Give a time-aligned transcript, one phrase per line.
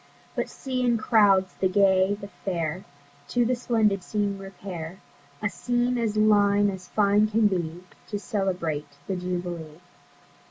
[0.35, 2.85] But see in crowds the Gay, the Fair,
[3.27, 4.99] To the splendid scene repair,
[5.43, 9.79] A scene as line as fine can be, To celebrate the Jubilee.